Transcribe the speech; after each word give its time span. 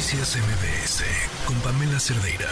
Noticias 0.00 0.38
MBS 0.38 1.04
con 1.46 1.60
Pamela 1.60 2.00
Cerdeira. 2.00 2.48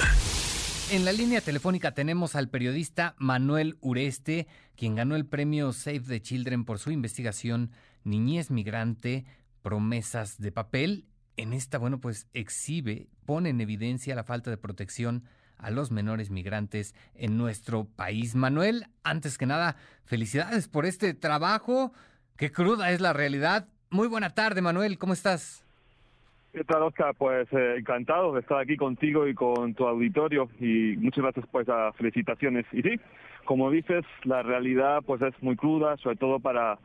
En 0.90 1.06
la 1.06 1.12
línea 1.12 1.40
telefónica 1.40 1.92
tenemos 1.92 2.36
al 2.36 2.50
periodista 2.50 3.14
Manuel 3.16 3.78
Ureste, 3.80 4.46
quien 4.76 4.94
ganó 4.94 5.16
el 5.16 5.24
premio 5.24 5.72
Save 5.72 6.00
the 6.00 6.20
Children 6.20 6.66
por 6.66 6.78
su 6.78 6.90
investigación 6.90 7.70
Niñez 8.04 8.50
Migrante, 8.50 9.24
Promesas 9.62 10.38
de 10.38 10.52
Papel. 10.52 11.06
En 11.38 11.54
esta, 11.54 11.78
bueno, 11.78 12.02
pues 12.02 12.26
exhibe, 12.34 13.08
pone 13.24 13.48
en 13.48 13.62
evidencia 13.62 14.14
la 14.14 14.24
falta 14.24 14.50
de 14.50 14.58
protección 14.58 15.24
a 15.56 15.70
los 15.70 15.90
menores 15.90 16.28
migrantes 16.28 16.94
en 17.14 17.38
nuestro 17.38 17.86
país. 17.86 18.34
Manuel, 18.34 18.88
antes 19.04 19.38
que 19.38 19.46
nada, 19.46 19.76
felicidades 20.04 20.68
por 20.68 20.84
este 20.84 21.14
trabajo. 21.14 21.94
Qué 22.36 22.52
cruda 22.52 22.92
es 22.92 23.00
la 23.00 23.14
realidad. 23.14 23.68
Muy 23.88 24.06
buena 24.06 24.34
tarde, 24.34 24.60
Manuel, 24.60 24.98
¿cómo 24.98 25.14
estás? 25.14 25.64
¿Qué 26.58 26.64
tal, 26.64 26.82
Oscar? 26.82 27.14
Pues 27.16 27.46
eh, 27.52 27.76
encantado 27.78 28.32
de 28.32 28.40
estar 28.40 28.58
aquí 28.58 28.76
contigo 28.76 29.28
y 29.28 29.34
con 29.34 29.74
tu 29.74 29.86
auditorio 29.86 30.48
y 30.58 30.96
muchas 30.96 31.22
gracias 31.22 31.46
pues 31.52 31.68
a 31.68 31.92
felicitaciones. 31.92 32.66
Y 32.72 32.82
sí, 32.82 32.98
como 33.44 33.70
dices, 33.70 34.04
la 34.24 34.42
realidad 34.42 35.04
pues 35.06 35.22
es 35.22 35.40
muy 35.40 35.54
cruda, 35.54 35.96
sobre 35.98 36.16
todo 36.16 36.40
para 36.40 36.80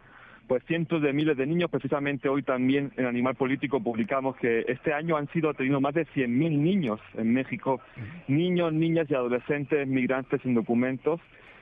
pues 0.47 0.61
cientos 0.67 1.01
de 1.01 1.11
miles 1.11 1.37
de 1.37 1.47
niños. 1.47 1.71
Precisamente 1.71 2.29
hoy 2.29 2.43
también 2.43 2.91
en 2.97 3.07
Animal 3.07 3.33
Político 3.33 3.79
publicamos 3.79 4.35
que 4.35 4.63
este 4.67 4.93
año 4.93 5.17
han 5.17 5.27
sido 5.29 5.51
tenido 5.55 5.81
más 5.81 5.95
de 5.95 6.05
100.000 6.05 6.27
niños 6.27 6.99
en 7.15 7.33
México, 7.33 7.81
niños, 8.27 8.73
niñas 8.73 9.07
y 9.09 9.15
adolescentes 9.15 9.87
migrantes 9.87 10.39
sin 10.43 10.53
documentos 10.53 11.19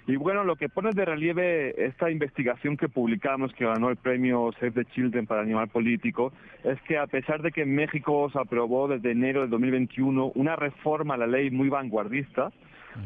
y 0.07 0.15
bueno, 0.15 0.43
lo 0.43 0.55
que 0.55 0.67
pone 0.67 0.91
de 0.91 1.05
relieve 1.05 1.85
esta 1.85 2.09
investigación 2.09 2.75
que 2.75 2.89
publicamos, 2.89 3.53
que 3.53 3.65
ganó 3.65 3.89
el 3.89 3.97
premio 3.97 4.51
Save 4.59 4.71
the 4.71 4.85
Children 4.85 5.27
para 5.27 5.41
Animal 5.41 5.67
Político, 5.67 6.33
es 6.63 6.81
que 6.83 6.97
a 6.97 7.07
pesar 7.07 7.41
de 7.41 7.51
que 7.51 7.61
en 7.61 7.75
México 7.75 8.29
se 8.31 8.39
aprobó 8.39 8.87
desde 8.87 9.11
enero 9.11 9.41
del 9.41 9.51
2021 9.51 10.31
una 10.35 10.55
reforma 10.55 11.13
a 11.13 11.17
la 11.17 11.27
ley 11.27 11.51
muy 11.51 11.69
vanguardista 11.69 12.51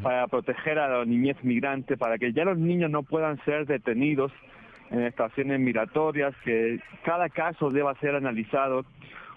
para 0.02 0.26
proteger 0.26 0.78
a 0.78 0.88
la 0.88 1.04
niñez 1.04 1.36
migrante, 1.42 1.96
para 1.96 2.18
que 2.18 2.32
ya 2.32 2.44
los 2.44 2.58
niños 2.58 2.90
no 2.90 3.02
puedan 3.02 3.38
ser 3.44 3.66
detenidos 3.66 4.32
en 4.90 5.02
estaciones 5.02 5.60
migratorias, 5.60 6.34
que 6.44 6.80
cada 7.04 7.28
caso 7.28 7.70
deba 7.70 7.94
ser 8.00 8.14
analizado 8.14 8.84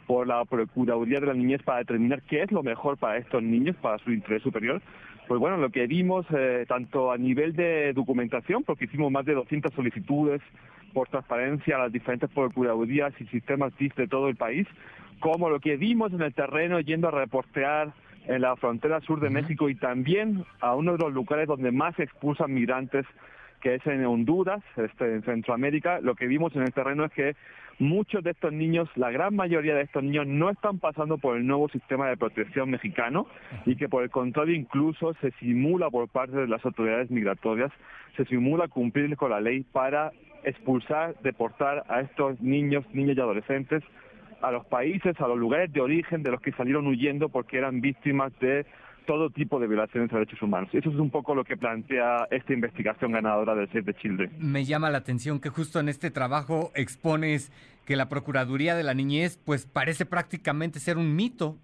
por 0.07 0.25
la 0.25 0.43
Procuraduría 0.45 1.19
de 1.19 1.27
la 1.27 1.33
Niñez 1.33 1.61
para 1.61 1.79
determinar 1.79 2.23
qué 2.23 2.41
es 2.41 2.51
lo 2.51 2.63
mejor 2.63 2.97
para 2.97 3.17
estos 3.17 3.43
niños, 3.43 3.75
para 3.75 3.99
su 3.99 4.11
interés 4.11 4.41
superior, 4.41 4.81
pues 5.29 5.39
bueno, 5.39 5.57
lo 5.57 5.69
que 5.69 5.85
vimos 5.85 6.25
eh, 6.35 6.65
tanto 6.67 7.11
a 7.11 7.17
nivel 7.17 7.55
de 7.55 7.93
documentación, 7.93 8.63
porque 8.63 8.85
hicimos 8.85 9.11
más 9.11 9.25
de 9.25 9.35
200 9.35 9.71
solicitudes 9.75 10.41
por 10.91 11.07
transparencia 11.07 11.75
a 11.75 11.83
las 11.83 11.91
diferentes 11.91 12.31
procuradurías 12.31 13.13
y 13.21 13.25
sistemas 13.27 13.71
TIF 13.73 13.95
de 13.95 14.07
todo 14.07 14.27
el 14.27 14.35
país, 14.35 14.67
como 15.19 15.51
lo 15.51 15.59
que 15.59 15.77
vimos 15.77 16.11
en 16.13 16.23
el 16.23 16.33
terreno 16.33 16.79
yendo 16.79 17.09
a 17.09 17.11
reportear 17.11 17.93
en 18.25 18.41
la 18.41 18.55
frontera 18.55 19.01
sur 19.01 19.19
de 19.19 19.29
México 19.29 19.69
y 19.69 19.75
también 19.75 20.45
a 20.61 20.73
uno 20.73 20.93
de 20.93 20.97
los 20.97 21.13
lugares 21.13 21.47
donde 21.47 21.71
más 21.71 21.99
expulsan 21.99 22.51
migrantes 22.51 23.05
que 23.59 23.75
es 23.75 23.87
en 23.87 24.05
Honduras, 24.05 24.61
este, 24.77 25.15
en 25.15 25.23
Centroamérica, 25.23 25.99
lo 26.01 26.15
que 26.15 26.27
vimos 26.27 26.55
en 26.55 26.63
el 26.63 26.73
terreno 26.73 27.05
es 27.05 27.11
que 27.11 27.35
muchos 27.79 28.23
de 28.23 28.31
estos 28.31 28.51
niños, 28.51 28.89
la 28.95 29.09
gran 29.11 29.35
mayoría 29.35 29.75
de 29.75 29.83
estos 29.83 30.03
niños 30.03 30.27
no 30.27 30.49
están 30.49 30.79
pasando 30.79 31.17
por 31.17 31.37
el 31.37 31.47
nuevo 31.47 31.69
sistema 31.69 32.09
de 32.09 32.17
protección 32.17 32.69
mexicano 32.69 33.27
y 33.65 33.75
que 33.75 33.87
por 33.87 34.03
el 34.03 34.09
contrario 34.09 34.55
incluso 34.55 35.13
se 35.15 35.31
simula 35.39 35.89
por 35.89 36.07
parte 36.09 36.35
de 36.35 36.47
las 36.47 36.63
autoridades 36.65 37.09
migratorias, 37.09 37.71
se 38.17 38.25
simula 38.25 38.67
cumplir 38.67 39.15
con 39.15 39.31
la 39.31 39.39
ley 39.39 39.63
para 39.71 40.11
expulsar, 40.43 41.15
deportar 41.21 41.83
a 41.87 42.01
estos 42.01 42.39
niños, 42.41 42.85
niñas 42.93 43.17
y 43.17 43.21
adolescentes 43.21 43.83
a 44.41 44.51
los 44.51 44.65
países, 44.65 45.19
a 45.19 45.27
los 45.27 45.37
lugares 45.37 45.71
de 45.73 45.81
origen 45.81 46.23
de 46.23 46.31
los 46.31 46.41
que 46.41 46.51
salieron 46.53 46.87
huyendo 46.87 47.29
porque 47.29 47.57
eran 47.57 47.81
víctimas 47.81 48.31
de 48.39 48.65
todo 49.09 49.31
tipo 49.31 49.59
de 49.59 49.65
violaciones 49.65 50.11
de 50.11 50.19
derechos 50.19 50.39
humanos. 50.39 50.69
Eso 50.71 50.91
es 50.91 50.95
un 50.97 51.09
poco 51.09 51.33
lo 51.33 51.43
que 51.43 51.57
plantea 51.57 52.27
esta 52.29 52.53
investigación 52.53 53.11
ganadora 53.11 53.55
del 53.55 53.67
Save 53.69 53.81
the 53.81 53.95
Children. 53.95 54.33
Me 54.37 54.65
llama 54.65 54.91
la 54.91 54.99
atención 54.99 55.39
que 55.39 55.49
justo 55.49 55.79
en 55.79 55.89
este 55.89 56.11
trabajo 56.11 56.69
expones 56.75 57.51
que 57.87 57.95
la 57.95 58.07
Procuraduría 58.07 58.75
de 58.75 58.83
la 58.83 58.93
Niñez 58.93 59.39
pues 59.43 59.65
parece 59.65 60.05
prácticamente 60.05 60.79
ser 60.79 60.97
un 60.97 61.15
mito. 61.15 61.57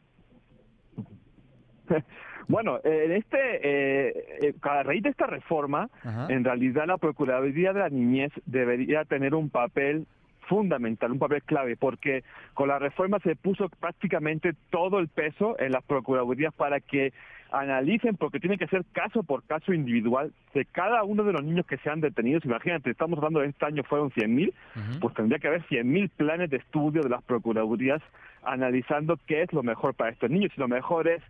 Bueno, 2.47 2.79
en 2.83 3.11
este, 3.11 3.37
eh, 3.39 4.13
eh, 4.39 4.53
a 4.61 4.83
raíz 4.83 5.01
de 5.01 5.09
esta 5.09 5.25
reforma, 5.25 5.89
en 6.29 6.43
realidad 6.43 6.85
la 6.85 6.97
Procuraduría 6.97 7.73
de 7.73 7.79
la 7.79 7.89
Niñez 7.89 8.31
debería 8.45 9.03
tener 9.03 9.33
un 9.33 9.49
papel 9.49 10.05
fundamental, 10.47 11.11
un 11.11 11.19
papel 11.19 11.43
clave, 11.43 11.75
porque 11.75 12.23
con 12.53 12.67
la 12.67 12.79
reforma 12.79 13.19
se 13.19 13.35
puso 13.35 13.69
prácticamente 13.69 14.53
todo 14.69 14.99
el 14.99 15.07
peso 15.07 15.59
en 15.59 15.71
las 15.71 15.83
procuradurías 15.83 16.53
para 16.53 16.79
que 16.79 17.13
analicen, 17.51 18.15
porque 18.17 18.39
tiene 18.39 18.57
que 18.57 18.67
ser 18.67 18.83
caso 18.91 19.23
por 19.23 19.43
caso 19.43 19.73
individual 19.73 20.33
de 20.53 20.65
cada 20.65 21.03
uno 21.03 21.23
de 21.23 21.33
los 21.33 21.43
niños 21.43 21.65
que 21.65 21.77
sean 21.77 22.01
detenidos. 22.01 22.45
Imagínate, 22.45 22.89
estamos 22.91 23.17
hablando 23.17 23.39
de 23.39 23.47
este 23.47 23.65
año 23.65 23.83
fueron 23.83 24.11
100.000, 24.11 24.53
pues 24.99 25.13
tendría 25.13 25.39
que 25.39 25.47
haber 25.47 25.63
100.000 25.67 26.09
planes 26.09 26.49
de 26.49 26.57
estudio 26.57 27.01
de 27.01 27.09
las 27.09 27.23
procuradurías 27.23 28.01
analizando 28.43 29.19
qué 29.25 29.43
es 29.43 29.53
lo 29.53 29.63
mejor 29.63 29.93
para 29.93 30.11
estos 30.11 30.29
niños. 30.29 30.51
Y 30.55 30.59
lo 30.59 30.67
mejor 30.67 31.07
es 31.07 31.21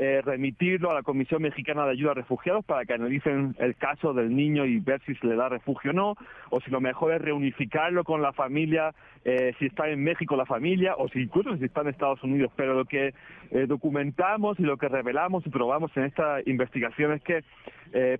eh, 0.00 0.22
remitirlo 0.24 0.92
a 0.92 0.94
la 0.94 1.02
Comisión 1.02 1.42
Mexicana 1.42 1.84
de 1.84 1.90
Ayuda 1.90 2.12
a 2.12 2.14
Refugiados 2.14 2.64
para 2.64 2.84
que 2.84 2.92
analicen 2.92 3.56
el 3.58 3.74
caso 3.74 4.14
del 4.14 4.32
niño 4.34 4.64
y 4.64 4.78
ver 4.78 5.00
si 5.04 5.16
se 5.16 5.26
le 5.26 5.34
da 5.34 5.48
refugio 5.48 5.90
o 5.90 5.94
no, 5.94 6.16
o 6.50 6.60
si 6.60 6.70
lo 6.70 6.80
mejor 6.80 7.14
es 7.14 7.20
reunificarlo 7.20 8.04
con 8.04 8.22
la 8.22 8.32
familia, 8.32 8.94
eh, 9.24 9.54
si 9.58 9.66
está 9.66 9.88
en 9.88 10.04
México 10.04 10.36
la 10.36 10.46
familia, 10.46 10.94
o 10.96 11.08
si 11.08 11.22
incluso 11.22 11.56
si 11.56 11.64
está 11.64 11.80
en 11.80 11.88
Estados 11.88 12.22
Unidos. 12.22 12.52
Pero 12.54 12.74
lo 12.74 12.84
que 12.84 13.12
eh, 13.50 13.66
documentamos 13.66 14.60
y 14.60 14.62
lo 14.62 14.76
que 14.76 14.88
revelamos 14.88 15.44
y 15.44 15.50
probamos 15.50 15.90
en 15.96 16.04
esta 16.04 16.38
investigación 16.46 17.14
es 17.14 17.22
que 17.22 17.42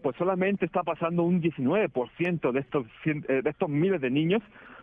pues 0.02 0.16
solamente 0.16 0.64
está 0.64 0.82
pasando 0.82 1.24
un 1.24 1.42
19% 1.42 2.52
de 2.52 3.42
de 3.42 3.50
estos 3.50 3.68
miles 3.68 4.00
de 4.00 4.10
niños 4.10 4.42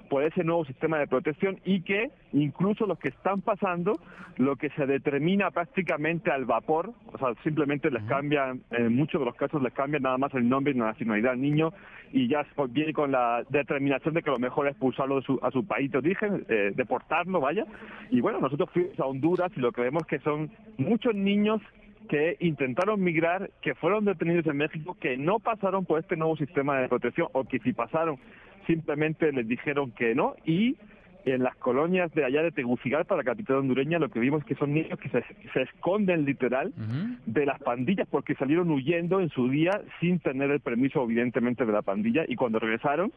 por 0.09 0.23
ese 0.23 0.43
nuevo 0.43 0.66
sistema 0.66 0.97
de 0.99 1.07
protección 1.07 1.59
y 1.66 1.81
que 1.81 2.11
incluso 2.33 2.85
los 2.85 2.99
que 2.99 3.09
están 3.09 3.41
pasando, 3.41 3.93
lo 4.38 4.55
que 4.55 4.69
se 4.71 4.85
determina 4.85 5.51
prácticamente 5.51 6.31
al 6.31 6.45
vapor, 6.45 6.91
o 7.11 7.17
sea, 7.17 7.33
simplemente 7.43 7.89
les 7.89 8.03
cambian, 8.03 8.61
en 8.71 8.95
muchos 8.95 9.21
de 9.21 9.25
los 9.25 9.35
casos 9.35 9.61
les 9.61 9.73
cambian 9.73 10.03
nada 10.03 10.17
más 10.17 10.33
el 10.33 10.47
nombre 10.47 10.73
y 10.73 10.77
la 10.77 10.88
nacionalidad 10.88 11.33
al 11.33 11.41
niño 11.41 11.73
y 12.11 12.27
ya 12.27 12.45
viene 12.69 12.93
con 12.93 13.11
la 13.11 13.43
determinación 13.49 14.13
de 14.13 14.21
que 14.21 14.31
lo 14.31 14.39
mejor 14.39 14.67
es 14.67 14.71
expulsarlo 14.71 15.17
de 15.17 15.21
su, 15.23 15.39
a 15.41 15.51
su 15.51 15.66
país 15.66 15.91
de 15.91 15.97
origen, 15.97 16.45
eh, 16.49 16.72
deportarlo, 16.75 17.39
vaya. 17.41 17.66
Y 18.09 18.22
bueno, 18.22 18.39
nosotros 18.39 18.69
fuimos 18.72 18.99
a 18.99 19.05
Honduras 19.05 19.51
y 19.55 19.59
lo 19.59 19.72
que 19.72 19.81
vemos 19.81 20.05
que 20.05 20.19
son 20.19 20.49
muchos 20.77 21.16
niños 21.16 21.61
que 22.05 22.37
intentaron 22.39 23.03
migrar, 23.03 23.49
que 23.61 23.75
fueron 23.75 24.05
detenidos 24.05 24.45
en 24.47 24.57
México, 24.57 24.95
que 24.99 25.17
no 25.17 25.39
pasaron 25.39 25.85
por 25.85 25.99
este 25.99 26.16
nuevo 26.16 26.37
sistema 26.37 26.79
de 26.79 26.87
protección 26.87 27.27
o 27.33 27.43
que 27.43 27.59
si 27.59 27.73
pasaron 27.73 28.17
simplemente 28.67 29.31
les 29.31 29.47
dijeron 29.47 29.91
que 29.91 30.15
no 30.15 30.35
y 30.45 30.77
en 31.25 31.41
las 31.41 31.55
colonias 31.55 32.13
de 32.13 32.23
allá 32.23 32.43
de 32.43 32.51
Tegucigalpa, 32.51 33.15
la 33.15 33.23
capital 33.23 33.57
hondureña, 33.57 33.97
lo 33.97 34.09
que 34.09 34.19
vimos 34.19 34.41
es 34.41 34.45
que 34.45 34.55
son 34.55 34.73
niños 34.73 34.99
que 34.99 35.09
se, 35.09 35.61
esconden 35.61 36.23
literal 36.23 36.71
de 37.25 37.45
las 37.45 37.59
pandillas 37.59 38.07
porque 38.09 38.35
salieron 38.35 38.69
huyendo 38.69 39.19
en 39.19 39.29
su 39.29 39.49
día 39.49 39.81
sin 39.99 40.19
tener 40.19 40.51
el 40.51 40.59
permiso 40.59 41.03
evidentemente 41.03 41.65
de 41.65 41.73
la 41.73 41.81
pandilla 41.81 42.25
y 42.27 42.35
cuando 42.35 42.59
regresaron 42.59 43.11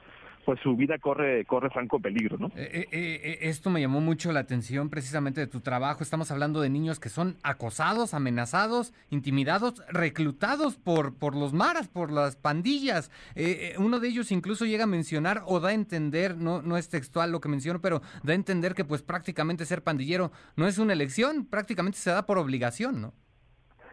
pues 0.49 0.61
su 0.63 0.75
vida 0.77 0.97
corre, 0.97 1.45
corre 1.45 1.69
franco 1.69 2.01
peligro, 2.01 2.39
¿no? 2.39 2.47
Eh, 2.57 2.89
eh, 2.91 3.21
eh, 3.23 3.39
esto 3.43 3.69
me 3.69 3.83
llamó 3.83 4.01
mucho 4.01 4.33
la 4.33 4.41
atención 4.41 4.89
precisamente 4.89 5.43
de 5.43 5.47
tu 5.47 5.61
trabajo. 5.61 6.03
Estamos 6.03 6.31
hablando 6.31 6.63
de 6.63 6.71
niños 6.71 6.99
que 6.99 7.11
son 7.11 7.37
acosados, 7.43 8.15
amenazados, 8.15 8.95
intimidados, 9.11 9.83
reclutados 9.91 10.77
por, 10.77 11.15
por 11.15 11.37
los 11.37 11.53
maras, 11.53 11.89
por 11.89 12.11
las 12.11 12.37
pandillas. 12.37 13.11
uno 13.77 14.01
de 14.01 14.09
ellos 14.09 14.33
incluso 14.33 14.65
llega 14.65 14.85
a 14.85 14.87
mencionar 14.87 15.43
o 15.45 15.61
da 15.61 15.69
a 15.69 15.75
entender, 15.75 16.39
no, 16.39 16.63
no 16.63 16.79
es 16.79 16.89
textual 16.89 17.31
lo 17.31 17.43
que 17.43 17.51
menciono, 17.51 17.83
pero 17.83 18.01
da 18.23 18.33
a 18.33 18.37
entender 18.37 18.75
que 18.75 18.87
pues 18.87 19.03
prácticamente 19.03 19.67
ser 19.67 19.83
pandillero 19.83 20.33
no 20.57 20.67
es 20.67 20.79
una 20.79 20.95
elección, 20.95 21.45
prácticamente 21.45 21.99
se 21.99 22.09
da 22.09 22.25
por 22.25 22.39
obligación, 22.39 23.03
¿no? 23.03 23.13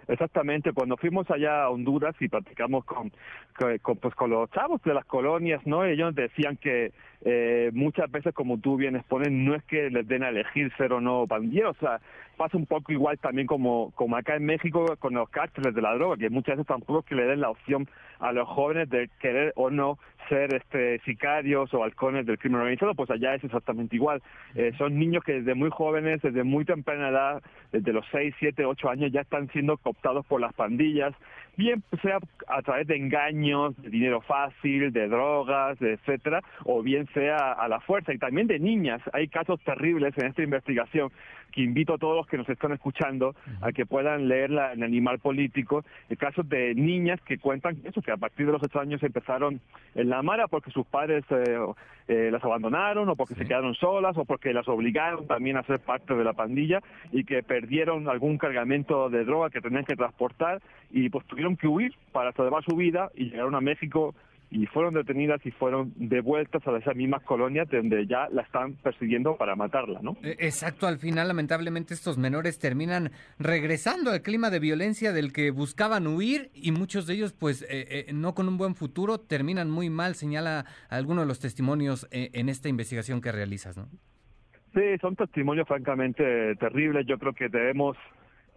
Exactamente, 0.08 0.72
cuando 0.74 0.98
fuimos 0.98 1.30
allá 1.32 1.64
a 1.64 1.70
Honduras 1.70 2.16
y 2.20 2.28
platicamos 2.28 2.86
con, 2.86 3.12
pues, 3.58 4.16
con 4.16 4.30
los 4.30 4.52
chavos 4.52 4.82
de 4.84 4.94
las 4.94 5.06
colonias, 5.06 5.66
¿no? 5.66 5.84
Ellos 5.84 6.14
decían 6.14 6.58
que 6.58 6.92
eh, 7.24 7.72
muchas 7.74 8.12
veces, 8.12 8.34
como 8.34 8.60
tú 8.60 8.78
bien 8.78 8.96
expones, 8.96 9.32
no 9.32 9.56
es 9.56 9.64
que 9.64 9.90
les 9.90 10.08
den 10.08 10.24
a 10.24 10.30
elegir 10.30 10.72
ser 10.78 10.94
o 10.94 11.02
no 11.02 11.26
pandilleros, 11.26 11.76
o 11.78 11.80
sea, 11.80 12.00
pasa 12.38 12.58
un 12.58 12.68
poco 12.68 12.92
igual 12.92 13.18
también 13.18 13.48
como, 13.48 13.92
como 13.96 14.16
acá 14.16 14.36
en 14.36 14.46
México 14.46 14.86
con 15.00 15.16
los 15.16 15.30
cárteles 15.30 15.74
de 15.74 15.82
la 15.82 15.96
droga, 15.96 16.18
que 16.18 16.30
muchas 16.30 16.58
veces 16.58 16.68
tampoco 16.68 17.00
es 17.00 17.06
que 17.06 17.16
le 17.16 17.26
den 17.26 17.42
la 17.42 17.50
opción 17.50 17.88
a 18.20 18.32
los 18.32 18.48
jóvenes 18.48 18.90
de 18.90 19.10
querer 19.20 19.54
o 19.56 19.70
no 19.70 19.98
ser 20.30 20.54
este 20.54 21.00
sicarios 21.06 21.74
o 21.74 21.84
halcones 21.84 22.26
del 22.26 22.38
crimen 22.38 22.62
organizado, 22.62 22.96
pues 22.96 23.10
allá 23.10 23.36
es 23.36 23.44
exactamente 23.44 23.96
igual. 23.96 24.22
Eh, 24.56 24.72
son 24.78 24.98
niños 24.98 25.24
que 25.24 25.34
desde 25.34 25.56
muy 25.56 25.70
jóvenes, 25.70 26.22
desde 26.22 26.44
muy 26.44 26.66
temprana 26.66 27.10
edad, 27.10 27.44
desde 27.72 27.94
los 27.94 28.06
6, 28.12 28.36
7, 28.40 28.66
8 28.66 28.90
años, 28.90 29.12
ya 29.12 29.22
están 29.22 29.50
siendo 29.50 29.78
cooptados 29.78 30.26
por 30.26 30.42
las 30.42 30.54
pandillas, 30.54 31.14
bien 31.58 31.84
sea 32.02 32.20
a 32.48 32.62
través 32.62 32.88
de 32.88 32.96
engaños, 32.96 33.76
de 33.82 33.90
dinero 33.90 34.22
fácil, 34.22 34.92
de 34.92 35.08
drogas, 35.08 35.82
etcétera, 35.82 36.42
o 36.64 36.82
bien 36.82 37.08
sea 37.14 37.54
a 37.54 37.68
la 37.68 37.80
fuerza 37.80 38.14
y 38.14 38.18
también 38.18 38.48
de 38.48 38.60
niñas. 38.60 39.02
Hay 39.14 39.28
casos 39.28 39.60
terribles 39.64 40.18
en 40.18 40.28
esta 40.28 40.44
investigación 40.44 41.12
que 41.52 41.62
invito 41.62 41.94
a 41.94 41.98
todos 41.98 42.18
los 42.18 42.28
que 42.28 42.38
nos 42.38 42.50
están 42.50 42.74
escuchando 42.74 43.34
a 43.62 43.72
que 43.72 43.86
puedan 43.86 44.28
leerla 44.28 44.74
en 44.74 44.84
Animal 44.84 45.20
Político, 45.20 45.86
casos 46.20 46.48
de 46.50 46.76
niñas 46.76 47.22
que 47.22 47.38
cuentan 47.38 47.78
eso, 47.86 48.02
que 48.02 48.12
a 48.12 48.18
partir 48.18 48.46
de 48.46 48.52
los 48.52 48.62
ocho 48.62 48.80
años 48.80 49.02
empezaron 49.04 49.62
en 49.96 50.10
la 50.10 50.22
mara 50.22 50.48
porque 50.48 50.72
sus 50.72 50.86
padres 50.86 51.24
eh, 51.30 51.58
eh, 52.08 52.30
las 52.32 52.44
abandonaron 52.44 53.08
o 53.10 53.16
porque 53.16 53.36
se 53.36 53.46
quedaron 53.46 53.74
solas 53.76 54.18
o 54.18 54.26
porque 54.26 54.54
las 54.54 54.68
obligaron 54.68 55.28
también 55.28 55.56
a 55.58 55.64
ser 55.64 55.80
parte 55.80 56.14
de 56.14 56.24
la 56.24 56.34
pandilla 56.34 56.82
y 57.12 57.24
que 57.24 57.42
perdieron 57.42 58.10
algún 58.10 58.38
cargamento 58.38 59.10
de 59.10 59.24
droga 59.24 59.50
que 59.50 59.62
tenían 59.62 59.86
que 59.86 59.96
transportar 59.96 60.62
y 60.92 61.10
pues 61.10 61.26
tuvieron 61.26 61.45
que 61.56 61.68
huir 61.68 61.94
para 62.12 62.32
salvar 62.34 62.64
su 62.64 62.76
vida 62.76 63.12
y 63.14 63.26
llegaron 63.26 63.54
a 63.54 63.62
México 63.62 64.16
y 64.52 64.66
fueron 64.68 64.94
detenidas 64.94 65.46
y 65.46 65.52
fueron 65.52 65.94
devueltas 65.96 66.66
a 66.68 66.78
esas 66.78 66.96
mismas 66.96 67.24
colonias 67.24 67.68
donde 67.70 68.06
ya 68.08 68.30
la 68.32 68.44
están 68.44 68.74
persiguiendo 68.76 69.36
para 69.38 69.56
matarla, 69.56 70.00
¿no? 70.02 70.18
E, 70.24 70.32
exacto, 70.40 70.88
al 70.88 70.98
final 70.98 71.28
lamentablemente 71.28 71.94
estos 71.94 72.18
menores 72.18 72.60
terminan 72.60 73.12
regresando 73.40 74.12
al 74.12 74.22
clima 74.22 74.50
de 74.50 74.60
violencia 74.60 75.14
del 75.14 75.34
que 75.34 75.52
buscaban 75.52 76.08
huir 76.08 76.52
y 76.54 76.72
muchos 76.72 77.08
de 77.08 77.16
ellos 77.16 77.34
pues 77.34 77.64
eh, 77.64 78.06
eh, 78.08 78.14
no 78.14 78.34
con 78.34 78.48
un 78.48 78.58
buen 78.58 78.76
futuro 78.76 79.20
terminan 79.20 79.70
muy 79.70 79.90
mal, 79.90 80.16
señala 80.16 80.66
algunos 80.90 81.26
de 81.26 81.28
los 81.28 81.40
testimonios 81.40 82.08
eh, 82.12 82.30
en 82.34 82.50
esta 82.50 82.70
investigación 82.70 83.22
que 83.22 83.32
realizas, 83.32 83.78
¿no? 83.78 83.88
Sí, 84.74 84.98
son 85.00 85.16
testimonios 85.16 85.68
francamente 85.68 86.56
terribles, 86.58 87.06
yo 87.08 87.18
creo 87.18 87.34
que 87.34 87.48
debemos 87.48 87.98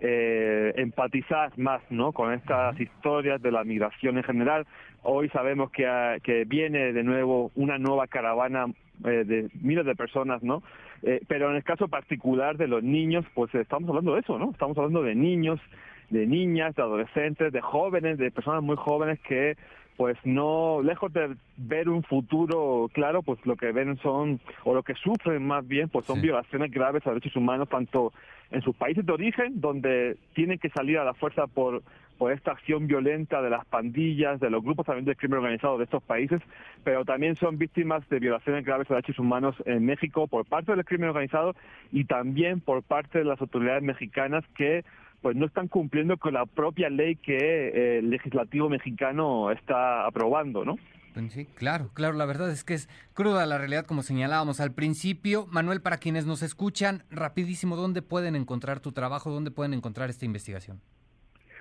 eh, 0.00 0.73
empatizar 0.77 1.56
más 1.59 1.83
¿no? 1.91 2.12
con 2.12 2.33
estas 2.33 2.79
historias 2.81 3.43
de 3.43 3.50
la 3.50 3.65
migración 3.65 4.17
en 4.17 4.25
general. 4.25 4.67
Hoy 5.03 5.29
sabemos 5.31 5.71
que, 5.71 5.87
ah, 5.87 6.19
que 6.23 6.45
viene 6.45 6.93
de 6.93 7.03
nuevo 7.03 7.50
una 7.55 7.79
nueva 7.79 8.06
caravana 8.06 8.67
eh, 9.05 9.25
de 9.25 9.49
miles 9.61 9.87
de 9.87 9.95
personas, 9.95 10.43
¿no? 10.43 10.62
Eh, 11.03 11.21
pero 11.29 11.50
en 11.50 11.56
el 11.56 11.62
caso 11.62 11.87
particular 11.87 12.56
de 12.56 12.67
los 12.67 12.83
niños, 12.83 13.25
pues 13.35 13.55
estamos 13.55 13.89
hablando 13.89 14.15
de 14.15 14.21
eso, 14.21 14.39
¿no? 14.39 14.50
Estamos 14.50 14.77
hablando 14.77 15.03
de 15.03 15.15
niños, 15.15 15.61
de 16.10 16.26
niñas, 16.26 16.75
de 16.75 16.82
adolescentes, 16.82 17.52
de 17.52 17.60
jóvenes, 17.60 18.19
de 18.19 18.31
personas 18.31 18.62
muy 18.62 18.76
jóvenes 18.76 19.19
que 19.20 19.56
pues 19.99 20.16
no, 20.22 20.81
lejos 20.81 21.12
de 21.12 21.34
ver 21.56 21.88
un 21.88 22.05
futuro 22.05 22.88
claro, 22.93 23.20
pues 23.22 23.44
lo 23.44 23.56
que 23.56 23.72
ven 23.72 23.99
son, 23.99 24.38
o 24.62 24.72
lo 24.72 24.84
que 24.84 24.94
sufren 24.94 25.44
más 25.44 25.66
bien, 25.66 25.88
pues 25.88 26.06
son 26.06 26.22
violaciones 26.22 26.70
graves 26.70 27.05
a 27.05 27.10
derechos 27.10 27.34
humanos, 27.34 27.69
tanto 27.69 28.12
en 28.52 28.62
sus 28.62 28.76
países 28.76 29.05
de 29.05 29.12
origen, 29.12 29.60
donde 29.60 30.16
tienen 30.34 30.60
que 30.60 30.70
salir 30.70 30.99
a 30.99 31.05
la 31.05 31.14
fuerza 31.14 31.49
por, 31.49 31.82
por 32.16 32.32
esta 32.32 32.52
acción 32.52 32.87
violenta 32.87 33.43
de 33.43 33.50
las 33.50 33.64
pandillas, 33.66 34.38
de 34.38 34.50
los 34.50 34.62
grupos 34.62 34.87
también 34.87 35.04
del 35.04 35.16
crimen 35.16 35.38
organizado 35.38 35.78
de 35.78 35.84
estos 35.84 36.02
países, 36.04 36.40
pero 36.84 37.04
también 37.04 37.34
son 37.34 37.58
víctimas 37.58 38.08
de 38.08 38.20
violaciones 38.20 38.64
graves 38.64 38.88
a 38.93 38.94
derechos 38.94 39.19
humanos 39.19 39.56
en 39.66 39.84
México 39.84 40.28
por 40.28 40.44
parte 40.46 40.76
del 40.76 40.84
crimen 40.84 41.08
organizado 41.08 41.56
y 41.90 42.04
también 42.04 42.61
por 42.61 42.84
parte 42.84 43.19
de 43.19 43.25
las 43.25 43.40
autoridades 43.40 43.82
mexicanas 43.82 44.44
que 44.56 44.84
pues 45.23 45.37
no 45.37 45.47
están 45.47 45.69
cumpliendo 45.69 46.17
con 46.17 46.35
la 46.35 46.47
propia 46.47 46.88
ley 46.88 47.17
que 47.17 47.37
eh, 47.37 47.99
el 47.99 48.11
legislativo 48.11 48.69
mexicano 48.69 49.50
está 49.50 50.06
aprobando, 50.06 50.65
¿no? 50.65 50.76
Pues 51.15 51.32
sí, 51.32 51.47
claro, 51.47 51.91
claro, 51.94 52.15
la 52.15 52.26
verdad 52.26 52.50
es 52.50 52.62
que 52.62 52.75
es 52.75 52.88
cruda 53.12 53.44
la 53.47 53.59
realidad 53.59 53.87
como 53.87 54.03
señalábamos 54.03 54.61
al 54.61 54.73
principio. 54.73 55.47
Manuel, 55.50 55.82
para 55.82 55.99
quienes 55.99 56.26
nos 56.26 56.43
escuchan, 56.43 57.03
rapidísimo, 57.11 57.75
¿dónde 57.75 58.03
pueden 58.03 58.37
encontrar 58.37 58.81
tu 58.81 58.93
trabajo? 58.93 59.31
¿Dónde 59.31 59.50
pueden 59.50 59.75
encontrar 59.75 60.11
esta 60.11 60.26
investigación? 60.26 60.81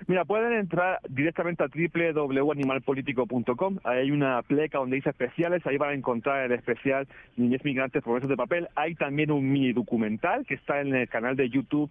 Mira, 0.06 0.24
pueden 0.24 0.52
entrar 0.52 1.00
directamente 1.08 1.64
a 1.64 1.66
www.animalpolitico.com. 1.66 3.78
Ahí 3.82 3.98
hay 3.98 4.10
una 4.12 4.42
pleca 4.42 4.78
donde 4.78 4.94
dice 4.96 5.10
especiales. 5.10 5.66
Ahí 5.66 5.76
van 5.76 5.90
a 5.90 5.94
encontrar 5.94 6.44
el 6.44 6.52
especial 6.52 7.08
Niñez 7.36 7.64
Migrantes 7.64 8.04
Progresos 8.04 8.30
de 8.30 8.36
Papel. 8.36 8.68
Hay 8.76 8.94
también 8.94 9.32
un 9.32 9.50
mini 9.50 9.72
documental 9.72 10.46
que 10.46 10.54
está 10.54 10.80
en 10.80 10.94
el 10.94 11.08
canal 11.08 11.34
de 11.34 11.50
YouTube 11.50 11.90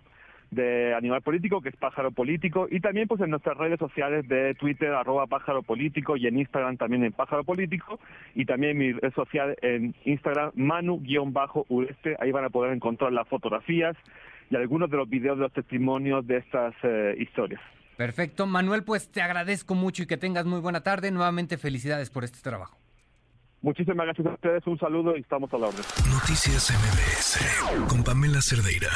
de 0.52 0.94
Animal 0.94 1.22
Político, 1.22 1.62
que 1.62 1.70
es 1.70 1.76
Pájaro 1.76 2.12
Político, 2.12 2.68
y 2.70 2.80
también 2.80 3.08
pues 3.08 3.22
en 3.22 3.30
nuestras 3.30 3.58
redes 3.58 3.80
sociales 3.80 4.28
de 4.28 4.56
Twitter, 4.56 4.94
arroba 4.94 5.28
Pájaro 5.28 5.64
Político, 5.64 6.18
y 6.18 6.28
en 6.28 6.40
Instagram 6.40 6.78
también 6.78 7.04
en 7.04 7.14
Pájaro 7.14 7.44
Político, 7.44 8.00
y 8.36 8.46
también 8.46 8.78
mi 8.78 8.94
red 8.94 9.14
social 9.14 9.56
en 9.62 9.96
Instagram, 10.06 10.52
Manu-Ureste, 10.56 12.16
ahí 12.20 12.32
van 12.32 12.46
a 12.46 12.50
poder 12.50 12.74
encontrar 12.74 13.12
las 13.12 13.28
fotografías 13.28 13.96
y 14.50 14.56
algunos 14.56 14.90
de 14.90 14.98
los 14.98 15.10
videos 15.10 15.38
de 15.38 15.44
los 15.44 15.54
testimonios 15.54 16.26
de 16.26 16.38
estas 16.38 16.74
eh, 16.84 17.16
historias. 17.20 17.62
Perfecto, 17.98 18.46
Manuel, 18.46 18.84
pues 18.84 19.12
te 19.12 19.22
agradezco 19.22 19.76
mucho 19.76 20.04
y 20.04 20.08
que 20.08 20.18
tengas 20.18 20.46
muy 20.46 20.60
buena 20.60 20.82
tarde. 20.82 21.12
Nuevamente 21.12 21.58
felicidades 21.58 22.10
por 22.12 22.24
este 22.24 22.40
trabajo. 22.42 22.78
Muchísimas 23.62 24.06
gracias 24.06 24.28
a 24.28 24.34
ustedes, 24.34 24.68
un 24.68 24.78
saludo 24.78 25.18
y 25.18 25.22
estamos 25.22 25.52
a 25.52 25.58
la 25.58 25.68
orden. 25.68 25.82
Noticias 26.12 26.72
MBS 26.72 27.88
con 27.90 28.04
Pamela 28.04 28.40
Cerdeira. 28.42 28.90